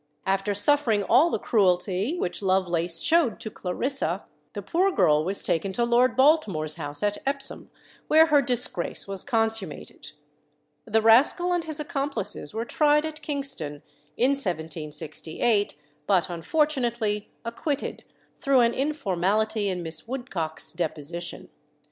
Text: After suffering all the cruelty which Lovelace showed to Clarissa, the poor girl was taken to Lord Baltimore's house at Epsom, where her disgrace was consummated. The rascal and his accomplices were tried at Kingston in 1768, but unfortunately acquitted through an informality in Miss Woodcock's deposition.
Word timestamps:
After 0.25 0.55
suffering 0.55 1.03
all 1.03 1.29
the 1.29 1.37
cruelty 1.37 2.17
which 2.17 2.41
Lovelace 2.41 3.01
showed 3.01 3.39
to 3.41 3.51
Clarissa, 3.51 4.25
the 4.53 4.63
poor 4.63 4.91
girl 4.91 5.23
was 5.23 5.43
taken 5.43 5.71
to 5.73 5.83
Lord 5.83 6.15
Baltimore's 6.15 6.73
house 6.73 7.03
at 7.03 7.19
Epsom, 7.23 7.69
where 8.07 8.25
her 8.25 8.41
disgrace 8.41 9.07
was 9.07 9.23
consummated. 9.23 10.13
The 10.85 11.03
rascal 11.03 11.53
and 11.53 11.65
his 11.65 11.79
accomplices 11.79 12.51
were 12.51 12.65
tried 12.65 13.05
at 13.05 13.21
Kingston 13.21 13.83
in 14.17 14.31
1768, 14.31 15.75
but 16.07 16.31
unfortunately 16.31 17.29
acquitted 17.45 18.03
through 18.39 18.61
an 18.61 18.73
informality 18.73 19.67
in 19.69 19.83
Miss 19.83 20.07
Woodcock's 20.07 20.73
deposition. 20.73 21.49